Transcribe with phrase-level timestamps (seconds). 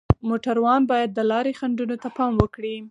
[0.27, 2.75] موټروان باید د لارې خنډونو ته پام وکړي.